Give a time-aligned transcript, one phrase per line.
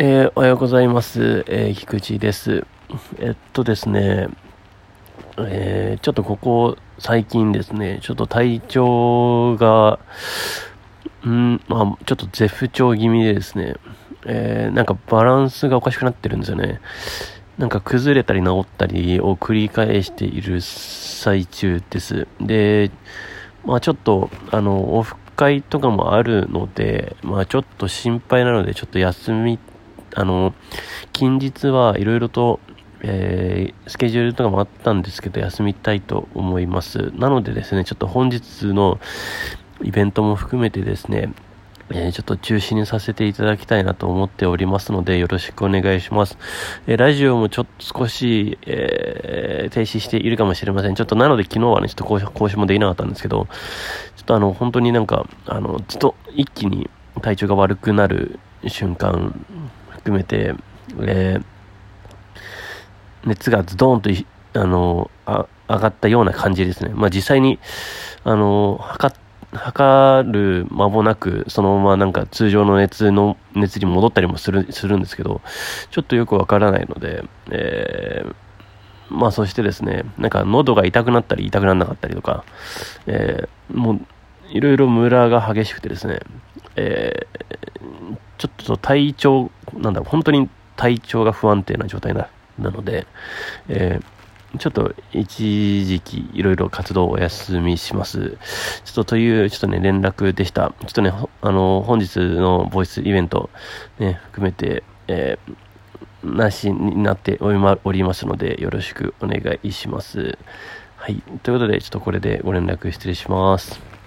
[0.00, 1.44] えー、おはようございます。
[1.48, 2.64] えー、菊池です。
[3.18, 4.28] えっとですね、
[5.38, 9.98] えー、ちょっとここ最近ですね、ちょっと体調が、
[11.26, 13.74] んまあ、ちょっと絶不調気味でですね、
[14.24, 16.80] えー、なんかバランスがおかしくなってるんですよね。
[17.58, 22.28] なんか崩れたり治ったりを繰り返している最中です。
[22.40, 22.92] で、
[23.64, 29.58] まあちょっと、あの、オフ会とかもあるので、まあちょっと心配なので、ちょっと休み
[30.14, 30.54] あの、
[31.12, 32.60] 近日はいろいろと、
[33.00, 37.12] えー、スケジュールとかもあったんですけど、休みたいと思います。
[37.14, 38.98] なのでですね、ちょっと本日の
[39.82, 41.32] イベントも含めてですね、
[41.90, 46.36] えー、ちょっと中止にさせていただきたいなと思っておりますので、よろしくお願いします。
[46.86, 50.94] えー、ラジオもちょっと少し、えー、停止しているかもしれません。
[50.94, 53.46] ちょっとなので昨日はね、ちょっと更新もできなかったんですけど、
[54.16, 56.90] ちょっとあの、本当になんか、あの、ずっと一気に
[57.22, 59.46] 体調が悪くなる瞬間
[60.08, 60.54] 含めて、
[61.02, 61.44] えー、
[63.24, 64.10] 熱がズドンと
[64.54, 66.92] あのあ上がったような感じですね。
[66.94, 67.58] まあ、実際に、
[68.24, 69.14] あの測
[69.52, 75.42] 測る間もなく、そのままなんか通常の熱の、熱に戻ったりもする、するんですけど、
[75.90, 78.34] ちょっとよくわからないので、えー、
[79.10, 82.44] まあそしてですね、なんか喉が痛くなったり痛くならなかったりとか、
[83.06, 84.00] えー、もう
[84.50, 86.20] いろいろムラが激しくてですね、
[86.76, 93.06] えー、ちょっと体調、なんだろう、本当に体調が不安定な状態ななので、
[93.68, 98.36] えー、ちょっと一時期いろいろ活動をお休みします。
[98.84, 100.72] ちょっとという、ちょっとね、連絡でした。
[100.80, 101.12] ちょっとね、
[101.42, 103.50] あの、本日のボイスイベント、
[103.98, 107.52] ね、含めて、えー、なしになってお
[107.92, 110.38] りますので、よろしくお願いします。
[110.96, 111.22] はい。
[111.42, 113.97] ということで、ちょっとこれでご連絡失礼します。